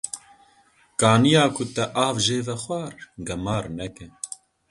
[0.99, 2.93] Kaniya ku te av jê vexwar,
[3.27, 4.05] gemar neke.